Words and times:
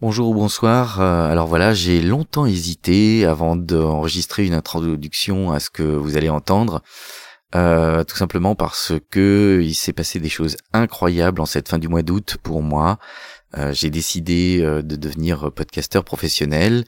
Bonjour 0.00 0.28
ou 0.28 0.34
bonsoir. 0.34 1.00
Euh, 1.00 1.28
alors 1.28 1.48
voilà, 1.48 1.74
j'ai 1.74 2.00
longtemps 2.00 2.46
hésité 2.46 3.26
avant 3.26 3.56
d'enregistrer 3.56 4.46
une 4.46 4.54
introduction 4.54 5.50
à 5.50 5.58
ce 5.58 5.70
que 5.70 5.82
vous 5.82 6.16
allez 6.16 6.28
entendre. 6.28 6.84
Euh, 7.56 8.04
tout 8.04 8.14
simplement 8.14 8.54
parce 8.54 8.92
que 9.10 9.58
il 9.60 9.74
s'est 9.74 9.92
passé 9.92 10.20
des 10.20 10.28
choses 10.28 10.56
incroyables 10.72 11.40
en 11.40 11.46
cette 11.46 11.68
fin 11.68 11.78
du 11.78 11.88
mois 11.88 12.02
d'août 12.02 12.36
pour 12.40 12.62
moi. 12.62 13.00
Euh, 13.56 13.72
j'ai 13.72 13.90
décidé 13.90 14.60
de 14.60 14.94
devenir 14.94 15.50
podcasteur 15.50 16.04
professionnel. 16.04 16.84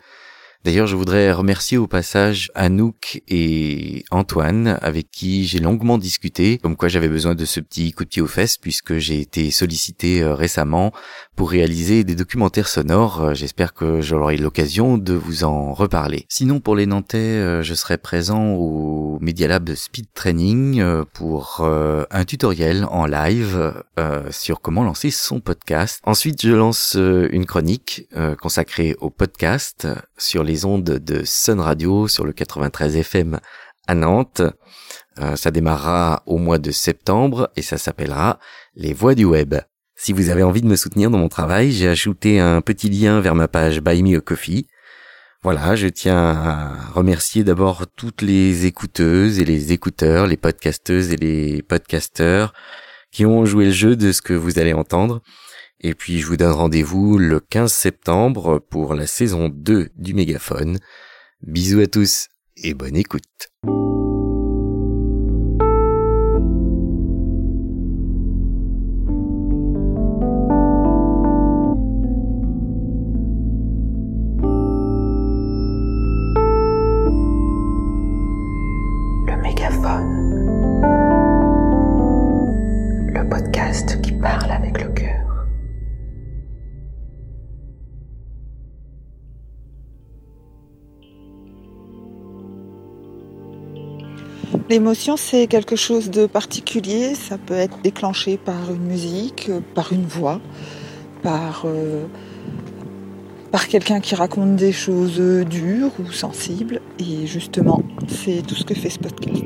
D'ailleurs, 0.62 0.86
je 0.86 0.94
voudrais 0.94 1.32
remercier 1.32 1.78
au 1.78 1.86
passage 1.86 2.50
Anouk 2.54 3.22
et 3.28 4.04
Antoine, 4.10 4.78
avec 4.82 5.10
qui 5.10 5.46
j'ai 5.46 5.58
longuement 5.58 5.96
discuté, 5.96 6.58
comme 6.58 6.76
quoi 6.76 6.88
j'avais 6.88 7.08
besoin 7.08 7.34
de 7.34 7.46
ce 7.46 7.60
petit 7.60 7.92
coup 7.92 8.04
de 8.04 8.10
pied 8.10 8.20
aux 8.20 8.26
fesses, 8.26 8.58
puisque 8.58 8.98
j'ai 8.98 9.20
été 9.20 9.50
sollicité 9.50 10.22
euh, 10.22 10.34
récemment 10.34 10.92
pour 11.34 11.50
réaliser 11.50 12.04
des 12.04 12.14
documentaires 12.14 12.68
sonores. 12.68 13.22
Euh, 13.22 13.34
j'espère 13.34 13.72
que 13.72 14.02
j'aurai 14.02 14.36
l'occasion 14.36 14.98
de 14.98 15.14
vous 15.14 15.44
en 15.44 15.72
reparler. 15.72 16.26
Sinon, 16.28 16.60
pour 16.60 16.76
les 16.76 16.84
Nantais, 16.84 17.16
euh, 17.16 17.62
je 17.62 17.72
serai 17.72 17.96
présent 17.96 18.52
au 18.52 19.18
Media 19.22 19.48
Lab 19.48 19.74
Speed 19.74 20.12
Training 20.12 20.84
pour 21.14 21.60
un 21.62 22.24
tutoriel 22.24 22.84
en 22.90 23.06
live 23.06 23.74
sur 24.30 24.60
comment 24.60 24.82
lancer 24.82 25.10
son 25.10 25.40
podcast. 25.40 26.00
Ensuite, 26.04 26.42
je 26.42 26.52
lance 26.52 26.96
une 26.96 27.44
chronique 27.44 28.08
consacrée 28.40 28.96
au 29.00 29.10
podcast 29.10 29.86
sur 30.16 30.42
les 30.42 30.49
ondes 30.64 30.84
de 30.84 31.22
Sun 31.24 31.60
Radio 31.60 32.08
sur 32.08 32.24
le 32.24 32.32
93 32.32 32.96
FM 32.96 33.40
à 33.86 33.94
Nantes. 33.94 34.42
Euh, 35.18 35.36
ça 35.36 35.50
démarrera 35.50 36.22
au 36.26 36.38
mois 36.38 36.58
de 36.58 36.70
septembre 36.70 37.50
et 37.56 37.62
ça 37.62 37.78
s'appellera 37.78 38.38
Les 38.74 38.92
Voix 38.92 39.14
du 39.14 39.24
Web. 39.24 39.54
Si 39.96 40.12
vous 40.12 40.30
avez 40.30 40.42
envie 40.42 40.62
de 40.62 40.66
me 40.66 40.76
soutenir 40.76 41.10
dans 41.10 41.18
mon 41.18 41.28
travail, 41.28 41.72
j'ai 41.72 41.88
ajouté 41.88 42.40
un 42.40 42.60
petit 42.62 42.88
lien 42.88 43.20
vers 43.20 43.34
ma 43.34 43.48
page 43.48 43.80
Buy 43.80 44.02
Me 44.02 44.16
a 44.16 44.20
Coffee. 44.20 44.66
Voilà, 45.42 45.74
je 45.74 45.88
tiens 45.88 46.18
à 46.18 46.90
remercier 46.94 47.44
d'abord 47.44 47.86
toutes 47.96 48.22
les 48.22 48.66
écouteuses 48.66 49.38
et 49.38 49.44
les 49.44 49.72
écouteurs, 49.72 50.26
les 50.26 50.36
podcasteuses 50.36 51.12
et 51.12 51.16
les 51.16 51.62
podcasteurs 51.62 52.52
qui 53.10 53.26
ont 53.26 53.44
joué 53.44 53.66
le 53.66 53.70
jeu 53.70 53.96
de 53.96 54.12
ce 54.12 54.22
que 54.22 54.34
vous 54.34 54.58
allez 54.58 54.72
entendre. 54.72 55.22
Et 55.80 55.94
puis 55.94 56.20
je 56.20 56.26
vous 56.26 56.36
donne 56.36 56.52
rendez-vous 56.52 57.16
le 57.16 57.40
15 57.40 57.72
septembre 57.72 58.58
pour 58.58 58.94
la 58.94 59.06
saison 59.06 59.48
2 59.48 59.88
du 59.96 60.12
Mégaphone. 60.12 60.78
Bisous 61.42 61.80
à 61.80 61.86
tous 61.86 62.28
et 62.56 62.74
bonne 62.74 62.96
écoute. 62.96 63.48
L'émotion, 94.70 95.16
c'est 95.16 95.48
quelque 95.48 95.74
chose 95.74 96.10
de 96.10 96.26
particulier. 96.26 97.16
Ça 97.16 97.38
peut 97.38 97.54
être 97.54 97.78
déclenché 97.82 98.36
par 98.36 98.70
une 98.70 98.84
musique, 98.84 99.50
par 99.74 99.92
une 99.92 100.06
voix, 100.06 100.40
par, 101.24 101.62
euh, 101.64 102.04
par 103.50 103.66
quelqu'un 103.66 103.98
qui 103.98 104.14
raconte 104.14 104.54
des 104.54 104.70
choses 104.70 105.18
dures 105.18 105.90
ou 105.98 106.12
sensibles. 106.12 106.80
Et 107.00 107.26
justement, 107.26 107.82
c'est 108.06 108.46
tout 108.46 108.54
ce 108.54 108.62
que 108.62 108.74
fait 108.74 108.90
ce 108.90 109.00
podcast. 109.00 109.42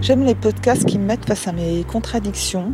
J'aime 0.00 0.24
les 0.24 0.34
podcasts 0.34 0.84
qui 0.84 0.98
me 0.98 1.04
mettent 1.04 1.26
face 1.26 1.46
à 1.46 1.52
mes 1.52 1.84
contradictions, 1.84 2.72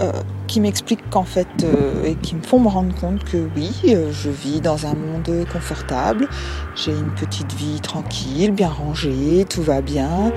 euh, 0.00 0.12
qui 0.52 0.60
m'expliquent 0.60 1.08
qu'en 1.08 1.24
fait, 1.24 1.48
euh, 1.64 2.04
et 2.04 2.14
qui 2.14 2.34
me 2.34 2.42
font 2.42 2.60
me 2.60 2.68
rendre 2.68 2.94
compte 2.94 3.24
que 3.24 3.38
oui, 3.56 3.72
euh, 3.88 4.12
je 4.12 4.28
vis 4.28 4.60
dans 4.60 4.84
un 4.84 4.94
monde 4.94 5.46
confortable, 5.50 6.28
j'ai 6.76 6.92
une 6.92 7.10
petite 7.14 7.54
vie 7.54 7.80
tranquille, 7.80 8.50
bien 8.50 8.68
rangée, 8.68 9.46
tout 9.48 9.62
va 9.62 9.80
bien, 9.80 10.30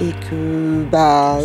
et 0.00 0.12
que 0.30 0.84
bah 0.90 1.36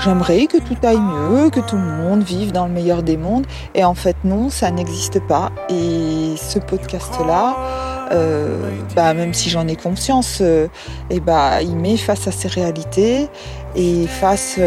j'aimerais 0.00 0.46
que 0.46 0.58
tout 0.58 0.76
aille 0.82 0.98
mieux, 0.98 1.50
que 1.50 1.60
tout 1.60 1.76
le 1.76 1.82
monde 1.82 2.24
vive 2.24 2.50
dans 2.50 2.66
le 2.66 2.72
meilleur 2.72 3.04
des 3.04 3.16
mondes. 3.16 3.46
Et 3.76 3.84
en 3.84 3.94
fait, 3.94 4.16
non, 4.24 4.50
ça 4.50 4.72
n'existe 4.72 5.20
pas. 5.28 5.52
Et 5.68 6.34
ce 6.36 6.58
podcast-là, 6.58 8.08
euh, 8.10 8.72
bah, 8.96 9.14
même 9.14 9.34
si 9.34 9.50
j'en 9.50 9.68
ai 9.68 9.76
conscience, 9.76 10.40
et 10.40 11.20
bah, 11.20 11.62
il 11.62 11.76
met 11.76 11.96
face 11.96 12.26
à 12.26 12.32
ces 12.32 12.48
réalités 12.48 13.28
et 13.76 14.08
face 14.08 14.58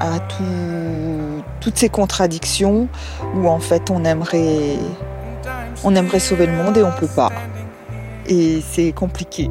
à 0.00 0.18
tout, 0.18 1.41
toutes 1.62 1.78
ces 1.78 1.88
contradictions 1.88 2.88
où 3.36 3.48
en 3.48 3.60
fait 3.60 3.90
on 3.90 4.04
aimerait, 4.04 4.76
on 5.84 5.94
aimerait 5.94 6.18
sauver 6.18 6.46
le 6.46 6.52
monde 6.52 6.76
et 6.76 6.82
on 6.82 6.90
peut 6.90 7.06
pas. 7.06 7.30
Et 8.26 8.60
c'est 8.68 8.92
compliqué. 8.92 9.48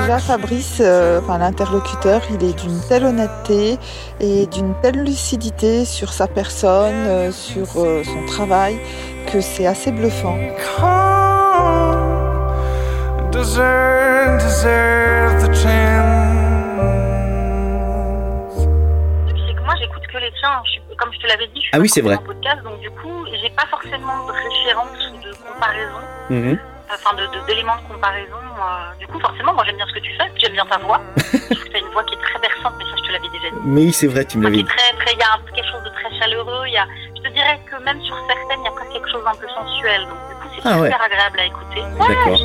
Déjà, 0.00 0.18
Fabrice, 0.18 0.78
euh, 0.80 1.20
enfin, 1.22 1.38
l'interlocuteur, 1.38 2.20
il 2.30 2.44
est 2.44 2.52
d'une 2.62 2.80
telle 2.88 3.04
honnêteté 3.04 3.78
et 4.20 4.46
d'une 4.46 4.74
telle 4.82 5.02
lucidité 5.02 5.84
sur 5.84 6.12
sa 6.12 6.26
personne, 6.26 7.06
euh, 7.06 7.32
sur 7.32 7.66
euh, 7.76 8.02
son 8.04 8.26
travail, 8.26 8.78
que 9.32 9.40
c'est 9.40 9.66
assez 9.66 9.90
bluffant. 9.90 10.36
Comme 20.96 21.12
je 21.12 21.18
te 21.18 21.26
l'avais 21.26 21.46
dit, 21.48 21.56
je 21.56 21.60
suis 21.60 21.70
ah 21.72 21.78
oui, 21.78 21.88
c'est 21.88 22.00
vrai. 22.00 22.18
podcast, 22.18 22.62
donc 22.62 22.80
du 22.80 22.90
coup 22.90 23.26
j'ai 23.40 23.50
pas 23.50 23.66
forcément 23.66 24.26
de 24.26 24.32
référence 24.32 24.98
ou 25.12 25.24
de 25.24 25.32
comparaison. 25.34 26.00
Mhm 26.30 26.58
enfin 26.94 27.16
d'éléments 27.46 27.76
de, 27.76 27.92
comparaison. 27.92 28.36
du 28.98 29.06
coup, 29.06 29.20
forcément, 29.20 29.54
moi 29.54 29.64
j'aime 29.64 29.76
bien 29.76 29.86
ce 29.86 29.94
que 29.94 30.00
tu 30.00 30.12
fais, 30.16 30.30
j'aime 30.36 30.52
bien 30.52 30.66
ta 30.66 30.78
voix. 30.78 31.00
je 31.16 31.22
trouve 31.22 31.64
que 31.64 31.68
tu 31.70 31.76
as 31.76 31.78
une 31.78 31.92
voix 31.92 32.04
qui 32.04 32.14
est 32.14 32.22
très 32.22 32.38
berçante, 32.38 32.74
mais 32.78 32.84
ça 32.84 32.90
je 32.96 33.02
te 33.06 33.12
l'avais 33.12 33.28
déjà 33.28 33.50
dit. 33.50 33.60
Mais 33.64 33.92
c'est 33.92 34.06
vrai, 34.06 34.24
tu 34.24 34.38
me 34.38 34.44
l'avais 34.44 34.56
dit. 34.56 34.66
Il 34.66 35.18
y 35.18 35.22
a 35.22 35.38
quelque 35.54 35.70
chose 35.70 35.82
de 35.84 35.90
très 35.90 36.18
chaleureux, 36.18 36.66
y 36.68 36.76
a, 36.76 36.86
je 37.16 37.22
te 37.22 37.28
dirais 37.28 37.60
que 37.70 37.76
même 37.82 38.00
sur 38.02 38.16
certaines, 38.26 38.60
il 38.60 38.64
y 38.64 38.68
a 38.68 38.72
presque 38.72 38.92
quelque 38.92 39.10
chose 39.10 39.24
d'un 39.24 39.34
peu 39.34 39.48
sensuel. 39.48 40.02
Donc 40.02 40.18
du 40.28 40.34
coup, 40.34 40.48
c'est 40.54 40.68
ah 40.68 40.74
super 40.74 41.02
agréable 41.02 41.40
à 41.40 41.44
écouter. 41.44 41.82
D'accord. 41.98 42.40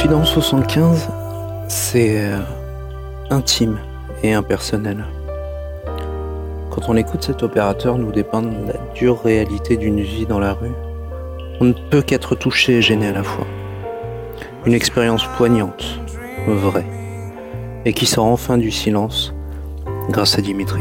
Confidence 0.00 0.30
75, 0.30 1.10
c'est 1.68 2.20
euh, 2.20 2.38
intime 3.28 3.78
et 4.22 4.32
impersonnel. 4.32 5.04
Quand 6.70 6.88
on 6.88 6.96
écoute 6.96 7.22
cet 7.22 7.42
opérateur 7.42 7.98
nous 7.98 8.10
dépeindre 8.10 8.48
la 8.66 8.78
dure 8.94 9.22
réalité 9.22 9.76
d'une 9.76 10.00
vie 10.00 10.24
dans 10.24 10.38
la 10.38 10.54
rue, 10.54 10.72
on 11.60 11.66
ne 11.66 11.74
peut 11.74 12.00
qu'être 12.00 12.34
touché 12.34 12.78
et 12.78 12.82
gêné 12.82 13.08
à 13.08 13.12
la 13.12 13.22
fois. 13.22 13.46
Une 14.64 14.72
expérience 14.72 15.26
poignante, 15.36 16.00
vraie, 16.48 16.86
et 17.84 17.92
qui 17.92 18.06
sort 18.06 18.24
enfin 18.24 18.56
du 18.56 18.70
silence 18.70 19.34
grâce 20.08 20.38
à 20.38 20.40
Dimitri. 20.40 20.80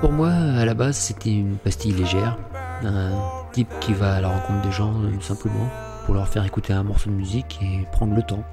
Pour 0.00 0.12
moi, 0.12 0.30
à 0.30 0.64
la 0.64 0.74
base, 0.74 0.96
c'était 0.96 1.30
une 1.30 1.56
pastille 1.56 1.92
légère. 1.92 2.38
Un 2.82 3.12
type 3.52 3.68
qui 3.80 3.94
va 3.94 4.16
à 4.16 4.20
la 4.20 4.28
rencontre 4.28 4.60
des 4.62 4.70
gens 4.70 4.92
euh, 5.02 5.20
simplement 5.20 5.68
pour 6.04 6.14
leur 6.14 6.28
faire 6.28 6.44
écouter 6.44 6.72
un 6.72 6.82
morceau 6.82 7.08
de 7.08 7.14
musique 7.14 7.58
et 7.62 7.86
prendre 7.90 8.14
le 8.14 8.22
temps. 8.22 8.44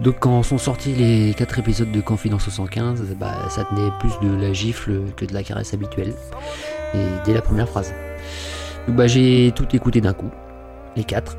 Donc 0.00 0.20
quand 0.20 0.42
sont 0.42 0.58
sortis 0.58 0.94
les 0.94 1.34
4 1.34 1.58
épisodes 1.58 1.90
de 1.90 2.00
Confidence 2.00 2.48
115, 2.48 3.02
bah, 3.18 3.48
ça 3.50 3.64
tenait 3.64 3.90
plus 3.98 4.12
de 4.22 4.34
la 4.40 4.52
gifle 4.52 5.12
que 5.16 5.24
de 5.24 5.34
la 5.34 5.42
caresse 5.42 5.74
habituelle. 5.74 6.14
Et 6.94 7.04
dès 7.24 7.34
la 7.34 7.42
première 7.42 7.68
phrase. 7.68 7.92
Donc 8.86 8.96
bah, 8.96 9.06
j'ai 9.06 9.52
tout 9.54 9.66
écouté 9.74 10.00
d'un 10.00 10.12
coup, 10.12 10.30
les 10.96 11.04
4. 11.04 11.36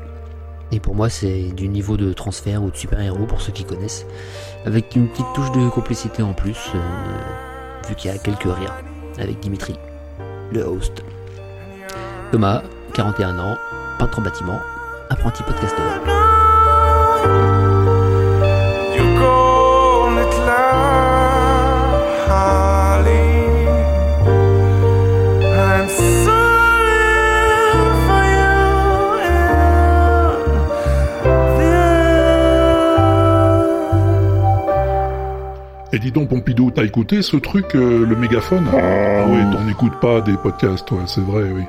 Et 0.72 0.80
pour 0.80 0.94
moi, 0.94 1.08
c'est 1.08 1.52
du 1.52 1.68
niveau 1.68 1.96
de 1.96 2.12
transfert 2.12 2.62
ou 2.62 2.70
de 2.70 2.76
super-héros 2.76 3.26
pour 3.26 3.40
ceux 3.40 3.52
qui 3.52 3.64
connaissent, 3.64 4.06
avec 4.66 4.94
une 4.94 5.08
petite 5.08 5.26
touche 5.34 5.52
de 5.52 5.68
complicité 5.70 6.22
en 6.22 6.32
plus, 6.32 6.58
euh, 6.74 6.78
vu 7.88 7.94
qu'il 7.94 8.10
y 8.10 8.14
a 8.14 8.18
quelques 8.18 8.42
rires, 8.42 8.74
avec 9.18 9.40
Dimitri, 9.40 9.74
le 10.52 10.62
host. 10.62 11.02
Thomas, 12.32 12.62
41 12.94 13.38
ans, 13.38 13.56
peintre 13.98 14.18
en 14.18 14.22
bâtiment, 14.22 14.60
apprenti 15.10 15.42
podcasteur. 15.42 16.00
Donc, 36.14 36.28
Pompidou, 36.28 36.70
t'as 36.70 36.84
écouté 36.84 37.22
ce 37.22 37.36
truc, 37.36 37.74
euh, 37.74 38.06
le 38.06 38.16
mégaphone? 38.16 38.64
Ah 38.72 39.26
oui, 39.28 39.38
t'en 39.52 39.68
écoutes 39.68 39.98
pas 40.00 40.20
des 40.20 40.36
podcasts, 40.36 40.86
toi, 40.86 41.00
c'est 41.06 41.20
vrai, 41.20 41.42
oui. 41.54 41.64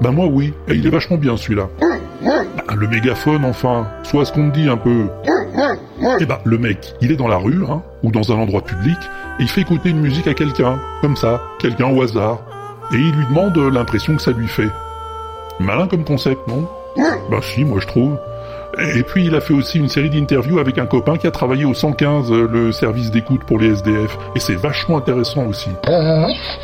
Ben 0.00 0.10
moi, 0.10 0.26
oui. 0.26 0.52
Et 0.68 0.74
il 0.74 0.86
est 0.86 0.90
vachement 0.90 1.16
bien, 1.16 1.36
celui-là. 1.36 1.68
Ben, 1.80 2.74
le 2.74 2.88
mégaphone, 2.88 3.44
enfin, 3.44 3.86
soit 4.02 4.24
ce 4.24 4.32
qu'on 4.32 4.44
me 4.44 4.52
dit 4.52 4.68
un 4.68 4.76
peu. 4.76 5.06
Eh 6.20 6.26
ben, 6.26 6.38
le 6.44 6.58
mec, 6.58 6.94
il 7.00 7.12
est 7.12 7.16
dans 7.16 7.28
la 7.28 7.36
rue, 7.36 7.62
hein, 7.70 7.82
ou 8.02 8.10
dans 8.10 8.32
un 8.32 8.34
endroit 8.34 8.62
public, 8.62 8.98
et 9.38 9.42
il 9.42 9.48
fait 9.48 9.60
écouter 9.60 9.90
une 9.90 10.00
musique 10.00 10.26
à 10.26 10.34
quelqu'un, 10.34 10.80
comme 11.00 11.16
ça, 11.16 11.40
quelqu'un 11.60 11.86
au 11.86 12.02
hasard. 12.02 12.40
Et 12.92 12.96
il 12.96 13.12
lui 13.12 13.26
demande 13.26 13.56
l'impression 13.56 14.16
que 14.16 14.22
ça 14.22 14.32
lui 14.32 14.48
fait. 14.48 14.70
Malin 15.60 15.86
comme 15.86 16.04
concept, 16.04 16.40
non? 16.48 16.68
Ben 17.30 17.40
si, 17.42 17.64
moi 17.64 17.78
je 17.80 17.86
trouve. 17.86 18.18
Et 18.96 19.02
puis 19.02 19.26
il 19.26 19.34
a 19.34 19.40
fait 19.40 19.54
aussi 19.54 19.78
une 19.78 19.88
série 19.88 20.10
d'interviews 20.10 20.58
avec 20.58 20.78
un 20.78 20.86
copain 20.86 21.16
qui 21.16 21.26
a 21.26 21.30
travaillé 21.30 21.64
au 21.64 21.74
115, 21.74 22.32
euh, 22.32 22.48
le 22.50 22.72
service 22.72 23.10
d'écoute 23.10 23.44
pour 23.44 23.58
les 23.58 23.68
SDF. 23.72 24.18
Et 24.34 24.40
c'est 24.40 24.56
vachement 24.56 24.98
intéressant 24.98 25.46
aussi. 25.46 25.70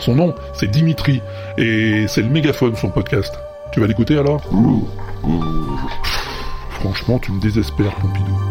Son 0.00 0.14
nom, 0.14 0.34
c'est 0.52 0.70
Dimitri. 0.70 1.22
Et 1.56 2.06
c'est 2.08 2.22
le 2.22 2.28
mégaphone, 2.28 2.74
son 2.74 2.90
podcast. 2.90 3.38
Tu 3.72 3.80
vas 3.80 3.86
l'écouter 3.86 4.18
alors? 4.18 4.40
Franchement, 6.80 7.18
tu 7.18 7.30
me 7.30 7.40
désespères, 7.40 7.94
Pompidou. 7.96 8.49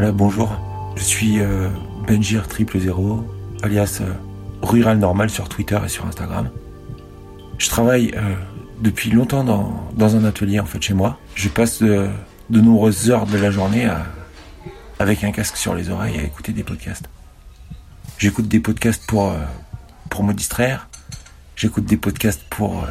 Bonjour. 0.00 0.56
Je 0.94 1.02
suis 1.02 1.40
euh, 1.40 1.68
Benjir 2.06 2.46
triple 2.46 2.78
zéro, 2.78 3.26
alias 3.64 3.98
euh, 4.00 4.12
Rural 4.62 4.96
Normal 4.98 5.28
sur 5.28 5.48
Twitter 5.48 5.76
et 5.84 5.88
sur 5.88 6.06
Instagram. 6.06 6.50
Je 7.58 7.68
travaille 7.68 8.12
euh, 8.16 8.36
depuis 8.80 9.10
longtemps 9.10 9.42
dans, 9.42 9.90
dans, 9.96 10.14
un 10.14 10.24
atelier 10.24 10.60
en 10.60 10.66
fait 10.66 10.80
chez 10.80 10.94
moi. 10.94 11.18
Je 11.34 11.48
passe 11.48 11.82
de, 11.82 12.08
de 12.48 12.60
nombreuses 12.60 13.10
heures 13.10 13.26
de 13.26 13.36
la 13.38 13.50
journée 13.50 13.90
avec 15.00 15.24
un 15.24 15.32
casque 15.32 15.56
sur 15.56 15.74
les 15.74 15.90
oreilles 15.90 16.20
à 16.20 16.22
écouter 16.22 16.52
des 16.52 16.62
podcasts. 16.62 17.08
J'écoute 18.18 18.46
des 18.46 18.60
podcasts 18.60 19.04
pour, 19.04 19.34
pour 20.10 20.22
me 20.22 20.32
distraire. 20.32 20.88
J'écoute 21.56 21.86
des 21.86 21.96
podcasts 21.96 22.44
pour, 22.48 22.86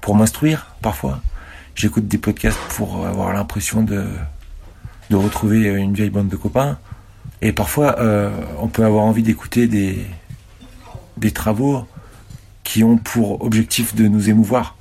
pour 0.00 0.16
m'instruire 0.16 0.74
parfois. 0.82 1.20
J'écoute 1.76 2.08
des 2.08 2.18
podcasts 2.18 2.58
pour 2.70 3.06
avoir 3.06 3.32
l'impression 3.32 3.82
de, 3.82 4.06
de 5.10 5.16
retrouver 5.16 5.68
une 5.68 5.94
vieille 5.94 6.10
bande 6.10 6.28
de 6.28 6.36
copains. 6.36 6.78
Et 7.42 7.52
parfois, 7.52 7.98
euh, 8.00 8.30
on 8.58 8.68
peut 8.68 8.84
avoir 8.84 9.04
envie 9.04 9.22
d'écouter 9.22 9.66
des, 9.66 10.06
travaux 11.32 11.86
qui 12.62 12.84
ont 12.84 12.96
pour 12.96 13.42
objectif 13.42 13.94
de 13.94 14.08
nous 14.08 14.30
émouvoir. 14.30 14.76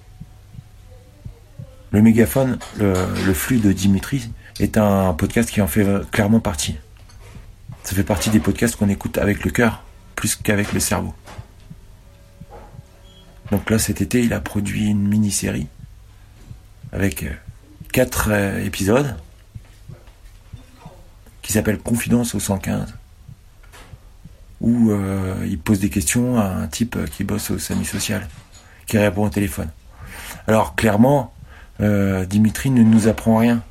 Le 1.91 2.01
mégaphone, 2.01 2.57
le, 2.77 2.93
le, 3.25 3.33
flux 3.33 3.59
de 3.59 3.71
Dimitri, 3.71 4.31
est 4.59 4.77
un 4.77 5.13
podcast 5.13 5.49
qui 5.49 5.61
en 5.61 5.67
fait 5.67 5.85
clairement 6.11 6.39
partie. 6.39 6.75
Ça 7.83 7.95
fait 7.95 8.03
partie 8.03 8.29
des 8.29 8.39
podcasts 8.39 8.75
qu'on 8.75 8.89
écoute 8.89 9.17
avec 9.17 9.43
le 9.43 9.51
cœur, 9.51 9.83
plus 10.15 10.35
qu'avec 10.35 10.73
le 10.73 10.79
cerveau. 10.79 11.13
Donc 13.51 13.69
là, 13.69 13.77
cet 13.77 14.01
été, 14.01 14.21
il 14.21 14.33
a 14.33 14.39
produit 14.39 14.87
une 14.87 15.07
mini-série 15.07 15.67
avec 16.91 17.25
quatre 17.91 18.29
euh, 18.31 18.63
épisodes 18.63 19.15
qui 21.53 21.59
s'appelle 21.59 21.77
Confidence 21.77 22.33
au 22.33 22.39
115, 22.39 22.95
où 24.59 24.89
euh, 24.89 25.35
il 25.47 25.59
pose 25.59 25.79
des 25.79 25.91
questions 25.91 26.39
à 26.39 26.45
un 26.45 26.65
type 26.65 26.97
qui 27.11 27.23
bosse 27.23 27.51
au 27.51 27.59
SAMU 27.59 27.85
social, 27.85 28.27
qui 28.87 28.97
répond 28.97 29.23
au 29.23 29.29
téléphone. 29.29 29.69
Alors 30.47 30.73
clairement, 30.73 31.31
euh, 31.79 32.25
Dimitri 32.25 32.71
ne 32.71 32.81
nous 32.81 33.07
apprend 33.07 33.37
rien. 33.37 33.61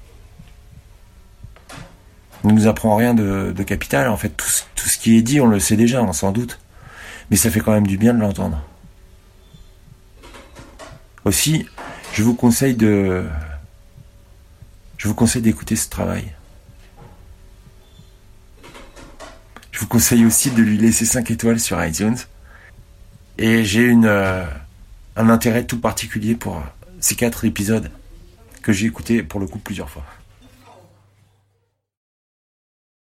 Ne 2.44 2.52
nous 2.52 2.68
apprend 2.68 2.94
rien 2.94 3.14
de, 3.14 3.52
de 3.52 3.62
capital. 3.64 4.08
En 4.08 4.16
fait, 4.16 4.28
tout, 4.28 4.46
tout, 4.76 4.88
ce 4.88 4.96
qui 4.96 5.16
est 5.16 5.22
dit, 5.22 5.40
on 5.40 5.48
le 5.48 5.58
sait 5.58 5.76
déjà, 5.76 6.04
on 6.04 6.12
s'en 6.12 6.30
doute. 6.30 6.60
Mais 7.32 7.36
ça 7.36 7.50
fait 7.50 7.58
quand 7.58 7.72
même 7.72 7.88
du 7.88 7.98
bien 7.98 8.14
de 8.14 8.20
l'entendre. 8.20 8.62
Aussi, 11.24 11.66
je 12.12 12.22
vous 12.22 12.34
conseille 12.34 12.76
de, 12.76 13.24
je 14.98 15.08
vous 15.08 15.16
conseille 15.16 15.42
d'écouter 15.42 15.74
ce 15.74 15.88
travail. 15.88 16.32
Vous 19.82 19.88
conseille 19.88 20.24
aussi 20.24 20.52
de 20.52 20.62
lui 20.62 20.78
laisser 20.78 21.04
5 21.04 21.32
étoiles 21.32 21.58
sur 21.58 21.84
iTunes. 21.84 22.16
Et 23.36 23.64
j'ai 23.64 23.82
une 23.82 24.06
euh, 24.06 24.44
un 25.16 25.28
intérêt 25.28 25.64
tout 25.64 25.80
particulier 25.80 26.36
pour 26.36 26.62
ces 27.00 27.16
quatre 27.16 27.44
épisodes 27.44 27.90
que 28.62 28.72
j'ai 28.72 28.86
écoutés 28.86 29.24
pour 29.24 29.40
le 29.40 29.46
coup 29.48 29.58
plusieurs 29.58 29.90
fois. 29.90 30.04